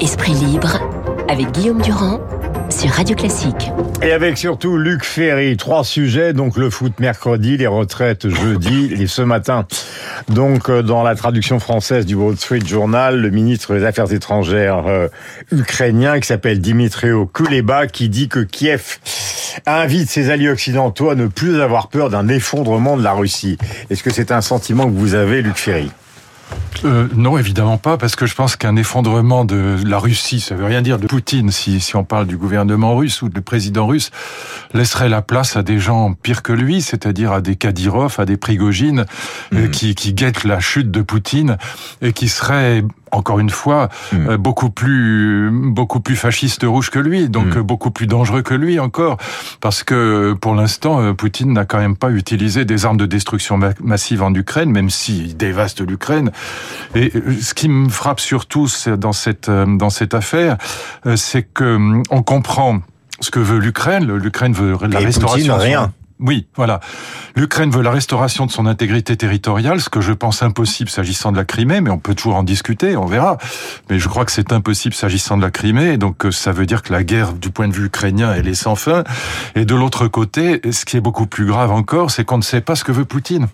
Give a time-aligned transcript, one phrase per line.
[0.00, 0.80] Esprit libre
[1.28, 2.20] avec Guillaume Durand
[2.68, 3.70] sur Radio Classique.
[4.02, 9.06] Et avec surtout Luc Ferry, trois sujets, donc le foot mercredi, les retraites jeudi et
[9.06, 9.66] ce matin.
[10.28, 14.86] Donc euh, dans la traduction française du Wall Street Journal, le ministre des Affaires étrangères
[14.86, 15.08] euh,
[15.52, 18.98] ukrainien qui s'appelle Dimitrio Kuleba qui dit que Kiev
[19.66, 23.58] invite ses alliés occidentaux à ne plus avoir peur d'un effondrement de la Russie.
[23.90, 25.90] Est-ce que c'est un sentiment que vous avez, Luc Ferry?
[26.84, 30.64] Euh, non, évidemment pas, parce que je pense qu'un effondrement de la Russie, ça veut
[30.64, 34.10] rien dire de Poutine, si, si on parle du gouvernement russe ou du président russe,
[34.72, 38.36] laisserait la place à des gens pires que lui, c'est-à-dire à des Kadyrov, à des
[38.36, 39.06] Prigogine,
[39.54, 39.70] euh, mmh.
[39.70, 41.56] qui, qui guettent la chute de Poutine
[42.02, 42.84] et qui seraient
[43.14, 44.28] encore une fois, hmm.
[44.28, 47.60] euh, beaucoup plus beaucoup plus fasciste rouge que lui, donc hmm.
[47.60, 49.16] beaucoup plus dangereux que lui encore,
[49.60, 53.58] parce que pour l'instant, euh, Poutine n'a quand même pas utilisé des armes de destruction
[53.80, 56.30] massive en Ukraine, même s'il dévaste l'Ukraine.
[56.94, 58.68] Et euh, ce qui me frappe surtout
[58.98, 60.56] dans cette dans cette affaire,
[61.16, 62.80] c'est que on comprend
[63.20, 64.04] ce que veut l'Ukraine.
[64.16, 65.56] L'Ukraine veut la restauration.
[65.56, 65.92] rien.
[66.20, 66.78] Oui, voilà.
[67.34, 71.36] L'Ukraine veut la restauration de son intégrité territoriale, ce que je pense impossible s'agissant de
[71.36, 73.36] la Crimée, mais on peut toujours en discuter, on verra.
[73.90, 76.82] Mais je crois que c'est impossible s'agissant de la Crimée, donc euh, ça veut dire
[76.82, 79.02] que la guerre, du point de vue ukrainien, elle est sans fin.
[79.56, 82.60] Et de l'autre côté, ce qui est beaucoup plus grave encore, c'est qu'on ne sait
[82.60, 83.48] pas ce que veut Poutine.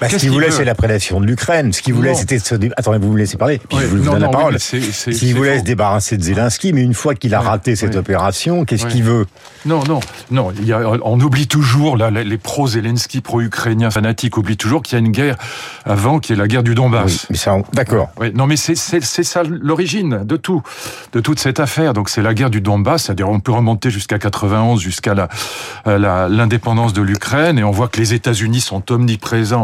[0.00, 1.72] Bah, ce qu'il voulait, c'est la prédation de l'Ukraine.
[1.72, 2.54] Ce qu'il voulait, c'était se...
[2.76, 4.58] Attendez, vous me laissez parler, puis je vous donne la parole.
[4.58, 8.86] S'il voulait se débarrasser de Zelensky, mais une fois qu'il a raté cette opération, qu'est-ce
[8.86, 9.26] qu'il veut?
[9.66, 10.52] Non, non, non.
[10.58, 15.02] Il y a, on oublie toujours, là, les pro-Zelensky, pro-ukrainiens fanatiques oublient toujours qu'il y
[15.02, 15.36] a une guerre
[15.84, 17.26] avant, qui est la guerre du Donbass.
[17.30, 18.10] mais ça, d'accord.
[18.34, 20.62] non, mais c'est ça l'origine de tout,
[21.12, 21.92] de toute cette affaire.
[21.92, 23.04] Donc c'est la guerre du Donbass.
[23.04, 25.14] C'est-à-dire, on peut remonter jusqu'à 91, jusqu'à
[25.86, 29.57] l'indépendance la, de l'Ukraine, et on voit que les États-Unis sont omniprésents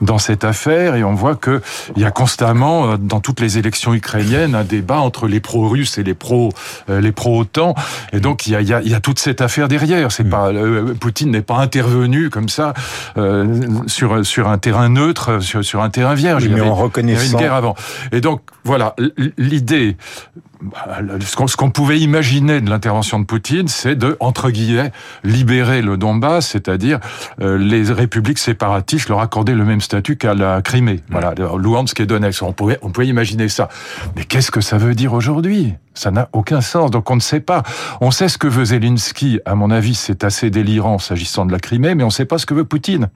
[0.00, 1.60] dans cette affaire et on voit que
[1.96, 5.98] il y a constamment euh, dans toutes les élections ukrainiennes un débat entre les pro-russes
[5.98, 6.52] et les pro
[6.88, 7.74] euh, les pro-OTAN
[8.12, 10.12] et donc il y a, il y a, il y a toute cette affaire derrière.
[10.12, 10.30] C'est mm.
[10.30, 12.74] pas euh, Poutine n'est pas intervenu comme ça
[13.86, 16.48] sur sur un terrain neutre, sur, sur un terrain vierge.
[16.48, 17.22] mais en reconnaissant.
[17.22, 17.74] Il y avait une guerre avant.
[18.12, 18.94] Et donc voilà
[19.38, 19.96] l'idée
[20.62, 24.92] bah, ce qu'on pouvait imaginer de l'intervention de Poutine, c'est de, entre guillemets,
[25.24, 27.00] libérer le Donbass, c'est-à-dire
[27.40, 31.00] euh, les républiques séparatistes leur accorder le même statut qu'à la Crimée.
[31.10, 32.42] Voilà, Luhansk et Donetsk.
[32.42, 33.68] On pouvait, on pouvait imaginer ça.
[34.16, 35.74] Mais qu'est-ce que ça veut dire aujourd'hui?
[35.94, 37.62] Ça n'a aucun sens, donc on ne sait pas.
[38.00, 41.58] On sait ce que veut Zelensky, à mon avis c'est assez délirant s'agissant de la
[41.58, 43.08] Crimée, mais on ne sait pas ce que veut Poutine.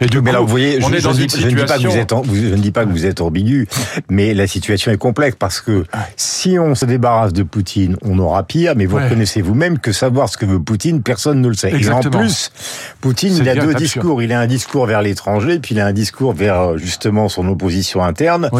[0.00, 1.86] Et du mais là, vous voyez, je, est dans dis, je, ne dis pas que
[1.86, 3.68] vous êtes, je ne dis pas que vous êtes ambigu,
[4.08, 5.84] mais la situation est complexe parce que
[6.16, 8.74] si on se débarrasse de Poutine, on aura pire.
[8.76, 11.72] Mais vous reconnaissez vous-même que savoir ce que veut Poutine, personne ne le sait.
[11.72, 12.52] Et en plus,
[13.00, 14.22] Poutine, il a deux discours.
[14.22, 17.48] Il a un discours vers l'étranger, puis il a un discours vers euh, justement son
[17.48, 18.50] opposition interne,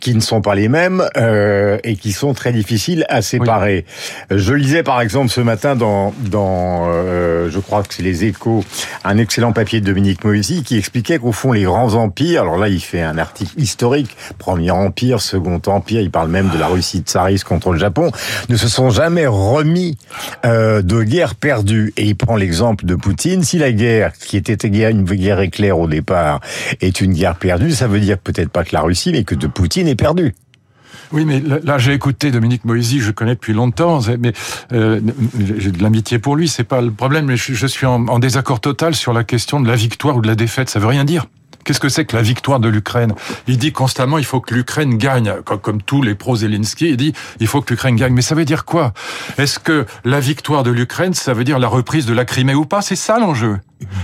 [0.00, 3.84] qui ne sont pas les mêmes euh, et qui sont très difficiles à séparer.
[4.30, 8.64] Je lisais par exemple ce matin dans, dans euh, je crois que c'est les Échos,
[9.04, 10.20] un excellent papier de Dominique
[10.64, 14.70] Qui expliquait qu'au fond, les grands empires, alors là, il fait un article historique, Premier
[14.70, 18.10] Empire, Second Empire, il parle même de la Russie tsariste contre le Japon,
[18.48, 19.96] ne se sont jamais remis
[20.44, 21.92] euh, de guerre perdue.
[21.96, 23.42] Et il prend l'exemple de Poutine.
[23.42, 26.40] Si la guerre, qui était une guerre éclair au départ,
[26.80, 29.46] est une guerre perdue, ça veut dire peut-être pas que la Russie, mais que de
[29.46, 30.34] Poutine est perdue.
[31.12, 34.32] Oui, mais là, j'ai écouté Dominique Moisy, je connais depuis longtemps, mais
[34.72, 35.00] euh,
[35.58, 37.26] j'ai de l'amitié pour lui, c'est pas le problème.
[37.26, 40.28] Mais je, suis en, en, désaccord total sur la question de la victoire ou de
[40.28, 40.70] la défaite.
[40.70, 41.26] Ça veut rien dire.
[41.64, 43.14] Qu'est-ce que c'est que la victoire de l'Ukraine?
[43.46, 47.46] Il dit constamment il faut que l'Ukraine gagne, comme, tous les pro-Zelensky, il dit il
[47.46, 48.14] faut que l'Ukraine gagne.
[48.14, 48.92] Mais ça veut dire quoi?
[49.38, 52.64] Est-ce que la victoire de l'Ukraine, ça veut dire la reprise de la Crimée ou
[52.64, 52.82] pas?
[52.82, 53.58] C'est ça l'enjeu.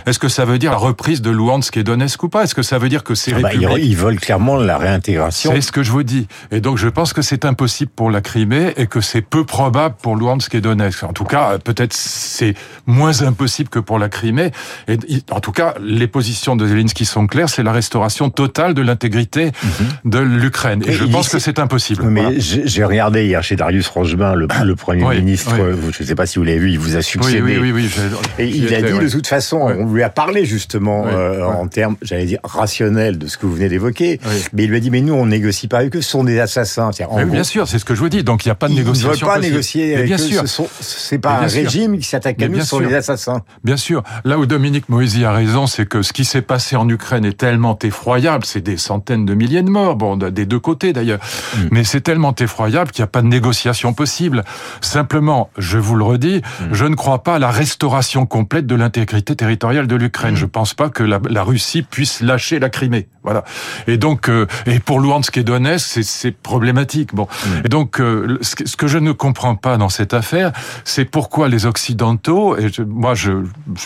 [0.07, 2.45] Est-ce que ça veut dire la reprise de Luhansk et Donetsk ou pas?
[2.45, 3.85] Est-ce que ça veut dire que ces ah bah, républiques...
[3.85, 5.53] Ils veulent clairement la réintégration.
[5.53, 6.27] C'est ce que je vous dis.
[6.51, 9.97] Et donc je pense que c'est impossible pour la Crimée et que c'est peu probable
[10.01, 11.05] pour Luhansk et Donetsk.
[11.05, 12.55] En tout cas, peut-être c'est
[12.87, 14.51] moins impossible que pour la Crimée.
[14.89, 14.99] Et
[15.31, 19.47] en tout cas, les positions de Zelensky sont claires, c'est la restauration totale de l'intégrité
[19.47, 20.11] mhm.
[20.11, 20.83] de l'Ukraine.
[20.87, 22.05] Et, je pense que c'est impossible.
[22.05, 24.47] Mais j'ai regardé hier chez Darius Rochemin, le,
[24.77, 27.41] Premier ministre, je ne sais pas si vous l'avez vu, il vous a succédé.
[27.41, 27.91] Oui, oui, oui.
[28.39, 31.97] et il a dit de toute façon, on lui a parlé justement euh, en termes,
[32.03, 34.21] j'allais dire, rationnels de ce que vous venez d'évoquer.
[34.53, 36.41] Mais il lui a dit, mais nous, on négocie pas avec eux, ce sont des
[36.41, 36.91] assassins.
[37.27, 38.25] bien sûr, c'est ce que je vous dis.
[38.25, 39.09] Donc il n'y a pas de négociation.
[39.09, 40.47] Ils ne veulent pas négocier avec bien eux.
[40.47, 40.67] Sûr.
[40.81, 43.43] C'est pas un régime qui s'attaque à nous, ce sont des assassins.
[43.65, 44.03] Bien sûr.
[44.25, 47.37] Là où Dominique Moisy a raison, c'est que ce qui s'est passé en Ukraine est
[47.37, 48.45] tellement effroyable.
[48.45, 51.21] C'est des centaines de milliers de morts, bon, des deux côtés d'ailleurs.
[51.21, 51.61] Mm.
[51.71, 54.45] Mais c'est tellement effroyable qu'il n'y a pas de négociation possible.
[54.81, 56.65] Simplement, je vous le redis, mm.
[56.73, 60.35] je ne crois pas à la restauration complète de l'intégrité territoriale territoriale de l'Ukraine.
[60.35, 60.37] Mmh.
[60.37, 63.09] Je pense pas que la, la, Russie puisse lâcher la Crimée.
[63.23, 63.45] Voilà.
[63.87, 67.15] Et donc, euh, et pour Luhansk et Donetsk, c'est problématique.
[67.15, 67.25] Bon.
[67.27, 67.49] Mmh.
[67.65, 70.53] Et donc, euh, ce, que, je ne comprends pas dans cette affaire,
[70.85, 73.45] c'est pourquoi les Occidentaux, et moi, je,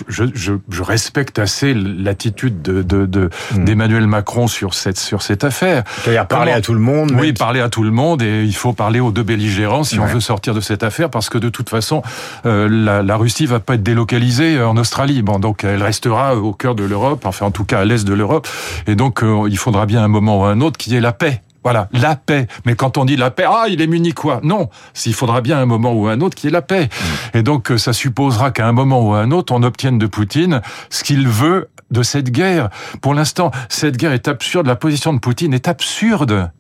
[0.09, 3.65] je, je, je respecte assez l'attitude de, de, de mmh.
[3.65, 5.85] d'Emmanuel Macron sur cette sur cette affaire.
[6.03, 7.13] C'est-à-dire parler à tout le monde.
[7.19, 10.07] Oui, parler à tout le monde, et il faut parler aux deux belligérants si on
[10.07, 12.03] veut sortir de cette affaire, parce que de toute façon,
[12.47, 15.23] euh, la, la Russie va pas être délocalisée en Australie.
[15.23, 18.15] Bon, donc elle restera au cœur de l'Europe, enfin en tout cas à l'est de
[18.15, 18.49] l'Europe,
[18.87, 21.43] et donc il faudra bien un moment ou un autre qu'il y ait la paix.
[21.63, 22.47] Voilà, la paix.
[22.65, 24.41] Mais quand on dit la paix, ah, il est muni quoi?
[24.43, 26.85] Non, s'il faudra bien un moment ou un autre qu'il y ait la paix.
[26.85, 27.39] Mm.
[27.39, 31.05] Et donc, ça supposera qu'à un moment ou un autre, on obtienne de Poutine ce
[31.05, 32.71] qu'il veut de cette guerre.
[33.03, 34.67] Pour l'instant, cette guerre est absurde.
[34.67, 36.51] La position de Poutine est absurde.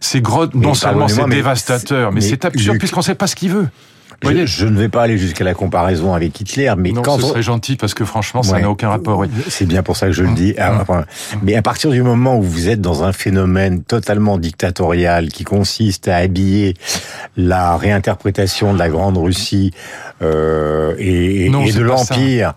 [0.00, 3.50] C'est gros, non seulement c'est dévastateur, mais, c'est absurde puisqu'on ne sait pas ce qu'il
[3.50, 3.68] veut.
[4.22, 7.26] Je, je, ne vais pas aller jusqu'à la comparaison avec Hitler, mais non, quand ce
[7.28, 9.18] serait gentil parce que franchement, ça n'a aucun rapport.
[9.18, 9.28] Oui.
[9.48, 10.54] C'est bien pour ça que je le dis.
[10.58, 11.04] Ah, enfin,
[11.42, 16.08] mais à partir du moment où vous êtes dans un phénomène totalement dictatorial qui consiste
[16.08, 16.74] à habiller
[17.36, 19.72] la réinterprétation de la Grande Russie
[20.22, 22.52] euh, et, et de l'empire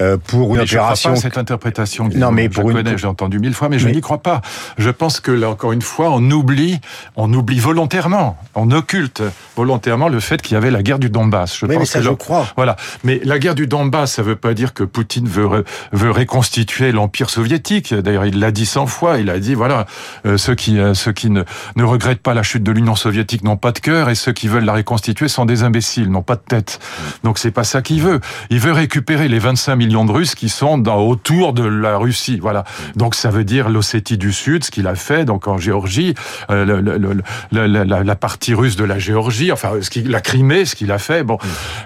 [0.00, 1.10] euh, pour une opération.
[1.10, 2.08] Je pas cette interprétation.
[2.14, 2.76] Non, mais pour je une...
[2.76, 4.42] connais, j'ai entendu mille fois, mais, je n'y crois pas.
[4.78, 6.80] Je pense que là encore une fois, on oublie,
[7.16, 9.22] on oublie volontairement, on occulte
[9.56, 11.58] volontairement le fait qu'il y avait la guerre du Donbass.
[11.58, 12.46] Je pense mais ça, que je crois.
[12.56, 12.76] Voilà.
[13.04, 17.30] Mais la guerre du Donbass, ça veut pas dire que Poutine veut veut reconstituer l'empire
[17.30, 17.92] soviétique.
[17.94, 19.18] D'ailleurs, il l'a dit cent fois.
[19.18, 19.86] Il a dit voilà,
[20.26, 21.42] euh, ceux qui euh, ceux qui ne
[21.76, 24.48] ne regrettent pas la chute de l'Union soviétique n'ont pas de cœur et ceux qui
[24.48, 26.78] veulent la reconstituer sont des imbéciles, n'ont pas de tête.
[27.24, 28.20] Donc c'est pas ça qu'il veut.
[28.50, 32.38] Il veut récupérer les 25 millions de Russes qui sont dans, autour de la Russie.
[32.40, 32.64] Voilà.
[32.96, 36.14] Donc ça veut dire l'Ossétie du Sud, ce qu'il a fait, donc en Géorgie,
[36.50, 40.74] euh, le, la, la, partie russe de la Géorgie, enfin ce qui, la Crimée, ce
[40.74, 41.24] qu'il a fait.
[41.24, 41.38] Bon,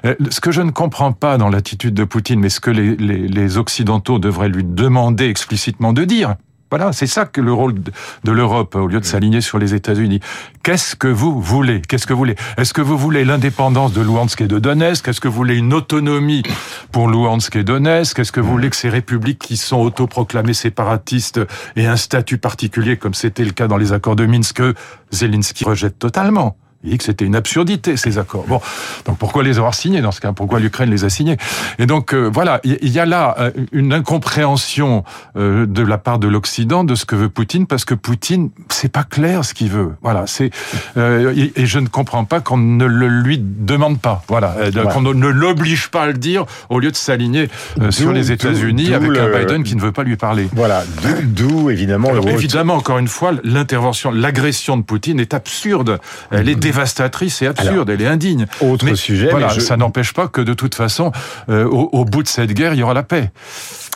[0.04, 2.96] euh, ce que je ne comprends pas dans l'attitude de Poutine, mais ce que les,
[2.96, 6.36] les, les Occidentaux devraient lui demander explicitement de dire,
[6.70, 10.18] voilà, c'est ça que le rôle de l'Europe, au lieu de s'aligner sur les États-Unis.
[10.64, 11.80] Qu'est-ce que vous voulez?
[11.80, 12.34] Qu'est-ce que vous voulez?
[12.56, 15.06] Est-ce que vous voulez l'indépendance de Luhansk et de Donetsk?
[15.06, 16.42] Est-ce que vous voulez une autonomie
[16.90, 18.18] pour Luhansk et Donetsk?
[18.18, 21.40] Est-ce que vous voulez que ces républiques qui sont autoproclamées séparatistes
[21.76, 24.74] aient un statut particulier, comme c'était le cas dans les accords de Minsk, que
[25.12, 26.56] Zelensky rejette totalement?
[26.84, 28.44] Il dit que c'était une absurdité ces accords.
[28.46, 28.60] Bon,
[29.06, 30.32] donc pourquoi les avoir signés dans ce cas?
[30.32, 31.36] Pourquoi l'Ukraine les a signés?
[31.78, 35.04] Et donc euh, voilà, il y a là euh, une incompréhension
[35.36, 38.90] euh, de la part de l'Occident de ce que veut Poutine, parce que Poutine, c'est
[38.90, 39.92] pas clair ce qu'il veut.
[40.02, 40.50] Voilà, c'est
[40.96, 44.22] et je ne comprends pas qu'on ne le lui demande pas.
[44.28, 44.54] Voilà,
[44.92, 47.48] qu'on ne l'oblige pas à le dire au lieu de s'aligner
[47.90, 50.48] sur les États-Unis avec un Biden qui ne veut pas lui parler.
[50.52, 50.84] Voilà,
[51.22, 52.14] d'où évidemment.
[52.26, 56.00] évidemment, encore une fois, l'intervention, l'agression de Poutine est absurde.
[56.30, 58.46] Elle est dévastatrice et absurde, elle est indigne.
[58.60, 59.30] Autre sujet.
[59.30, 61.12] Voilà, ça n'empêche pas que de toute façon,
[61.48, 63.30] euh, au, bout de cette guerre, il y aura la paix.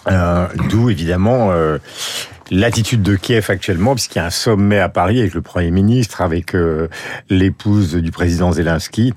[0.07, 1.51] Euh, D'où évidemment.
[1.51, 1.79] Euh,
[2.51, 6.23] l'attitude de Kiev actuellement, puisqu'il y a un sommet à Paris avec le Premier ministre,
[6.23, 6.89] avec euh,
[7.29, 9.13] l'épouse du président Zelensky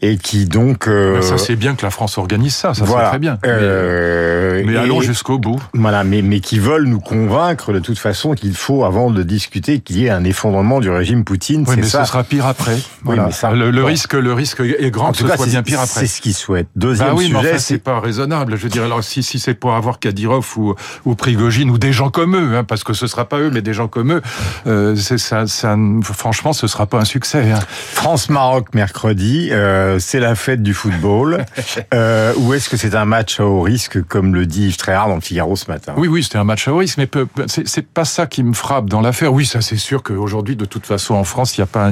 [0.00, 0.86] et qui donc.
[0.86, 3.38] Euh, ça c'est bien que la France organise ça, ça c'est très bien.
[3.44, 5.60] Euh, mais, allons jusqu'au bout.
[5.74, 9.80] Voilà, mais mais qui veulent nous convaincre de toute façon qu'il faut, avant de discuter,
[9.80, 11.64] qu'il y ait un effondrement du régime Poutine.
[11.66, 12.04] Oui, mais ça.
[12.04, 12.78] ce sera pire après.
[13.02, 13.28] Voilà.
[13.52, 16.00] le, risque, le risque est grand que ce soit bien pire après.
[16.00, 16.68] C'est ce qu'ils souhaitent.
[16.76, 18.56] Deuxième bah oui, sujet, enfin, c'est pas raisonnable.
[18.56, 20.74] Je veux dire, alors si si c'est pour avoir Kadyrov ou
[21.04, 23.62] ou Prigogine ou des gens comme eux, hein, parce que ce sera pas eux, mais
[23.62, 24.22] des gens comme eux,
[24.66, 27.50] euh, c'est ça, ça, franchement, ce sera pas un succès.
[27.50, 27.58] Hein.
[27.92, 29.48] France Maroc mercredi.
[29.50, 31.44] Euh, euh, c'est la fête du football
[31.94, 35.08] euh, Ou est-ce que c'est un match à haut risque, comme le dit Yves Tréhard
[35.08, 35.94] dans le Figaro ce matin?
[35.96, 37.08] Oui, oui, c'était un match à haut risque, mais
[37.46, 39.32] c'est pas ça qui me frappe dans l'affaire.
[39.32, 41.90] Oui, ça c'est sûr qu'aujourd'hui, de toute façon, en France, il n'y a pas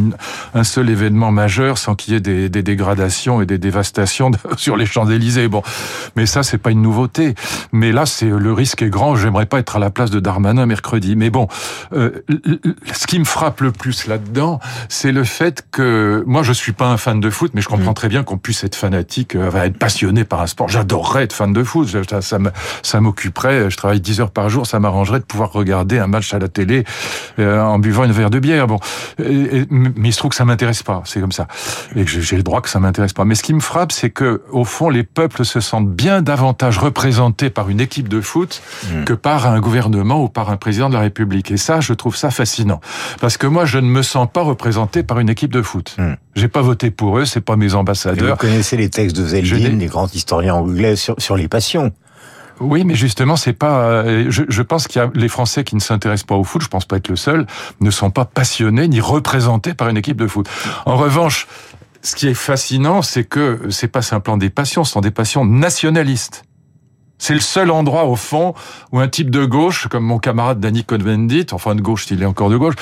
[0.55, 4.87] un, seul événement majeur sans qu'il y ait des, dégradations et des dévastations sur les
[4.87, 5.49] Champs-Élysées.
[5.49, 5.62] Bon,
[6.17, 7.35] mais ça, c'est pas une nouveauté.
[7.73, 9.17] Mais là, c'est le risque est grand.
[9.17, 11.17] J'aimerais pas être à la place de Darmanin mercredi.
[11.17, 11.49] Mais bon,
[11.93, 12.11] euh,
[12.93, 16.88] ce qui me frappe le plus là-dedans, c'est le fait que moi, je suis pas
[16.88, 19.78] un fan de foot, mais je comprends très bien qu'on puisse être fanatique, euh, être
[19.78, 20.69] passionné par un sport.
[20.69, 21.88] J'adorerais être fan de foot.
[22.21, 22.38] Ça,
[22.83, 23.71] ça m'occuperait.
[23.71, 24.66] Je travaille 10 heures par jour.
[24.66, 26.85] Ça m'arrangerait de pouvoir regarder un match à la télé
[27.38, 28.66] euh, en buvant une verre de bière.
[28.66, 28.78] Bon,
[29.19, 31.02] mais il se trouve que ça m'intéresse pas.
[31.05, 31.47] C'est comme ça.
[31.95, 33.25] Et que j'ai le droit que ça m'intéresse pas.
[33.25, 36.78] Mais ce qui me frappe, c'est que au fond, les peuples se sentent bien davantage
[36.78, 39.05] représentés par une équipe de foot mmh.
[39.05, 41.50] que par un gouvernement ou par un président de la République.
[41.50, 42.81] Et ça, je trouve ça fascinant.
[43.21, 45.95] Parce que moi, je ne me sens pas représenté par une équipe de foot.
[45.99, 46.14] Mmh.
[46.35, 47.25] J'ai pas voté pour eux.
[47.25, 48.30] C'est pas mes ambassadeurs.
[48.30, 51.92] vous connaissez les textes de Zeldin, les grands historiens anglais sur, sur les passions.
[52.61, 53.80] Oui, mais justement, c'est pas.
[53.80, 56.62] Euh, je, je pense qu'il y a les Français qui ne s'intéressent pas au foot.
[56.62, 57.47] Je pense pas être le seul.
[57.80, 60.49] Ne sont pas passionnés ni représentés par une équipe de foot.
[60.87, 61.47] En revanche,
[62.02, 65.45] ce qui est fascinant, c'est que c'est pas simplement des passions, ce sont des passions
[65.45, 66.45] nationalistes.
[67.18, 68.54] C'est le seul endroit, au fond,
[68.92, 72.26] où un type de gauche, comme mon camarade Danny Cohn-Bendit, enfin de gauche s'il est
[72.26, 72.75] encore de gauche,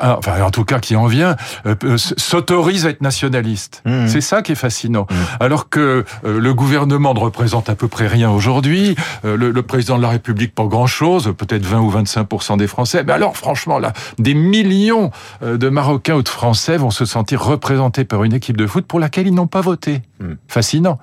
[0.00, 3.82] enfin en tout cas qui en vient, euh, s'autorise à être nationaliste.
[3.84, 4.08] Mmh.
[4.08, 5.06] C'est ça qui est fascinant.
[5.10, 5.14] Mmh.
[5.40, 9.96] Alors que euh, le gouvernement ne représente à peu près rien aujourd'hui, euh, le, président
[9.96, 13.04] de la République pas grand-chose, peut-être 20 ou 25% des Français.
[13.04, 15.10] Mais alors franchement, là, des millions
[15.42, 19.00] de Marocains ou de Français vont se sentir représentés par une équipe de foot pour
[19.00, 20.02] laquelle ils n'ont pas voté.
[20.18, 20.32] Mmh.
[20.48, 20.98] Fascinant.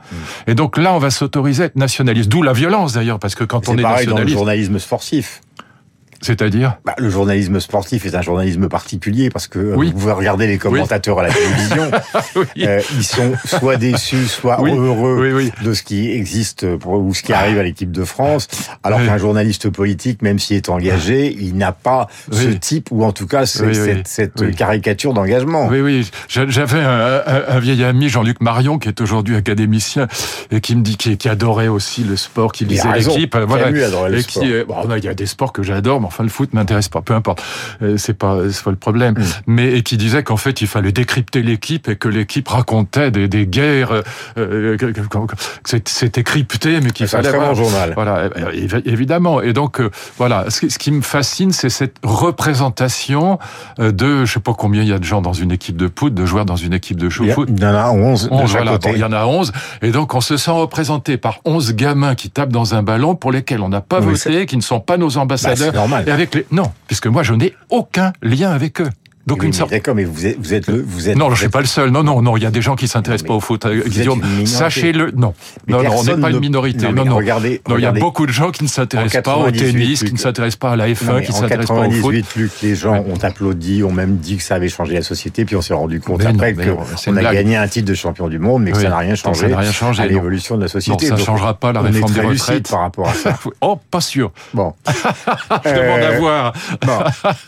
[0.48, 2.30] Et donc là, on va s'autoriser à être nationaliste.
[2.30, 4.10] D'où la violence d'ailleurs, parce que quand on est pareil nationaliste...
[4.10, 5.42] dans le journalisme sportif.
[6.24, 6.78] C'est-à-dire?
[6.86, 10.58] Bah, Le journalisme sportif est un journalisme particulier parce que euh, vous pouvez regarder les
[10.58, 11.92] commentateurs à la télévision.
[12.60, 17.34] euh, ils sont soit déçus, soit heureux de ce qui existe pour, ou ce qui
[17.34, 18.48] arrive à l'équipe de France.
[18.84, 23.12] Alors qu'un journaliste politique, même s'il est engagé, il n'a pas ce type ou en
[23.12, 25.68] tout cas cette, cette caricature d'engagement.
[25.68, 26.10] Oui, oui.
[26.30, 30.08] J'avais un, un, vieil ami, Jean-Luc Marion, qui est aujourd'hui académicien
[30.52, 33.36] et qui me dit qu'il adorait aussi le sport, qui lisait l'équipe.
[33.36, 33.70] Voilà.
[33.70, 36.90] Et qui, bon, il y a des sports que j'adore, mais enfin le foot m'intéresse
[36.90, 37.44] pas, peu importe,
[37.82, 39.16] euh, c'est pas c'est pas le problème.
[39.16, 39.24] Mm.
[39.48, 43.28] Mais et qui disait qu'en fait il fallait décrypter l'équipe et que l'équipe racontait des,
[43.28, 44.02] des guerres, euh,
[44.38, 44.78] euh
[45.66, 47.30] c'était crypté, mais qu'il fallait.
[47.30, 47.94] Un très bon journal.
[47.96, 48.30] Voilà,
[48.86, 49.42] évidemment.
[49.42, 53.40] Et donc euh, voilà, ce, qui me fascine, c'est cette représentation
[53.80, 56.14] de, je sais pas combien il y a de gens dans une équipe de foot,
[56.14, 57.50] de joueurs dans une équipe de foot.
[57.50, 58.30] Il y en a 11.
[58.32, 59.52] 11 voilà, il y en a 11.
[59.82, 63.32] Et donc on se sent représenté par 11 gamins qui tapent dans un ballon pour
[63.32, 65.72] lesquels on n'a pas voté, qui ne sont pas nos bah, ambassadeurs.
[65.72, 66.03] Bah, normal.
[66.06, 66.46] Et avec les...
[66.52, 68.90] Non, puisque moi je n'ai aucun lien avec eux.
[69.26, 69.72] Donc une sorte.
[69.72, 71.16] D'accord, mais vous êtes, vous êtes le, vous êtes.
[71.16, 71.92] Non, je suis pas le seul.
[71.92, 72.36] Non, non, non.
[72.36, 73.66] Il y a des gens qui s'intéressent pas au foot.
[73.88, 75.12] Guillaume, sachez-le.
[75.16, 75.34] Non,
[75.68, 76.92] non, non, on n'est pas une minorité.
[76.92, 77.16] Non, non.
[77.16, 80.14] Regardez, non, il y a beaucoup de gens qui ne s'intéressent pas au tennis, qui
[80.14, 82.16] ne s'intéressent pas à la F1, qui ne s'intéressent pas au foot.
[82.16, 85.46] En Luc, les gens ont applaudi, ont même dit que ça avait changé la société,
[85.46, 88.64] puis on s'est rendu compte après qu'on a gagné un titre de champion du monde,
[88.64, 89.42] mais que ça n'a rien changé.
[89.42, 91.08] Ça n'a rien changé l'évolution de la société.
[91.08, 93.40] Ça changera pas la réforme des retraites par rapport à ça.
[93.62, 94.32] Oh, pas sûr.
[94.54, 96.54] Bon, je demande à euh, voir.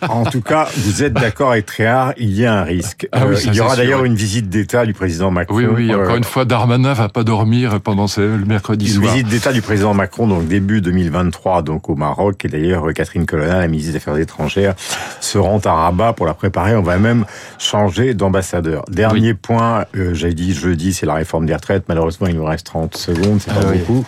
[0.08, 3.07] En tout cas, vous êtes d'accord avec Tréhard, il y a un risque.
[3.12, 5.55] Ah euh, il y aura d'ailleurs une visite d'État du président Macron.
[5.55, 9.03] Oui, oui, encore euh, une fois, Darmanin va pas dormir pendant le mercredi soir.
[9.03, 12.45] Une visite d'État du président Macron, donc début 2023, donc au Maroc.
[12.45, 14.75] Et d'ailleurs, Catherine Colonna, la ministre des Affaires étrangères,
[15.19, 16.75] se rend à Rabat pour la préparer.
[16.75, 17.25] On va même
[17.57, 18.86] changer d'ambassadeur.
[18.89, 21.86] Dernier point, euh, j'ai dit jeudi, c'est la réforme des retraites.
[21.88, 24.05] Malheureusement, il nous reste 30 secondes, c'est pas ah beaucoup.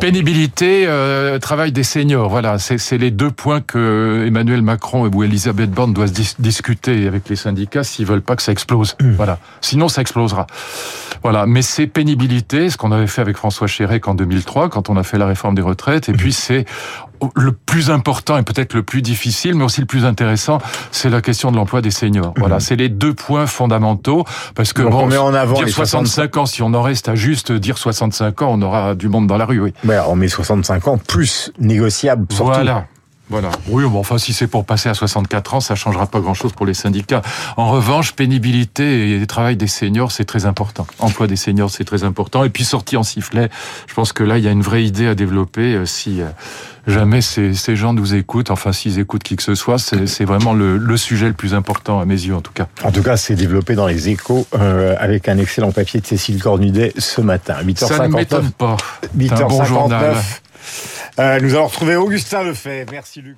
[0.00, 5.70] Pénibilité, euh, travail des seniors, voilà, c'est les deux points que Emmanuel Macron ou Elisabeth
[5.70, 8.96] Borne doivent discuter avec les syndicats s'ils veulent pas que ça explose.
[9.00, 9.12] Mmh.
[9.12, 10.46] Voilà, sinon ça explosera.
[11.22, 14.96] Voilà, mais c'est pénibilité, ce qu'on avait fait avec François Chérec en 2003 quand on
[14.96, 16.16] a fait la réforme des retraites, et mmh.
[16.16, 16.66] puis c'est
[17.36, 20.58] le plus important et peut-être le plus difficile, mais aussi le plus intéressant,
[20.90, 22.34] c'est la question de l'emploi des seniors.
[22.36, 22.60] Voilà, mhm.
[22.60, 24.24] c'est les deux points fondamentaux
[24.54, 27.14] parce que bon, on met en avant dire 65 ans, si on en reste à
[27.14, 29.60] juste dire 65 ans, on aura du monde dans la rue.
[29.60, 29.74] Oui.
[29.84, 32.26] Mais on met 65 ans plus négociable.
[32.30, 32.52] Surtout.
[32.52, 32.86] Voilà.
[33.30, 33.50] Voilà.
[33.68, 36.66] Oui, bon, enfin, si c'est pour passer à 64 ans, ça changera pas grand-chose pour
[36.66, 37.22] les syndicats.
[37.56, 40.86] En revanche, pénibilité et travail des seniors, c'est très important.
[40.98, 42.42] Emploi des seniors, c'est très important.
[42.42, 43.48] Et puis sortie en sifflet,
[43.86, 45.74] je pense que là, il y a une vraie idée à développer.
[45.74, 46.26] Euh, si euh,
[46.88, 50.52] jamais ces, ces gens nous écoutent, enfin, s'ils écoutent qui que ce soit, c'est vraiment
[50.52, 52.66] le, le, sujet le plus important à mes yeux, en tout cas.
[52.82, 56.42] En tout cas, c'est développé dans les échos euh, avec un excellent papier de Cécile
[56.42, 57.54] Cornudet ce matin.
[57.62, 57.86] 8h59.
[57.86, 58.76] Ça ne m'étonne pas.
[59.16, 60.16] 8h59.
[61.20, 62.92] Euh, nous allons retrouver Augustin Lefebvre.
[62.92, 63.36] Merci Luc.